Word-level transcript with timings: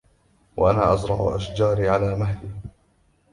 وأنا 0.57 0.93
أزرع 0.93 1.35
أشجاري, 1.35 1.89
على 1.89 2.15
مهلي 2.15 2.49